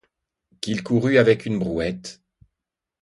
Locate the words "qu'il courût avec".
0.61-1.45